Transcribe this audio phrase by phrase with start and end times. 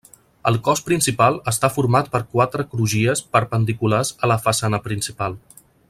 [0.51, 5.39] El cos principal està format per quatre crugies perpendiculars a la façana principal.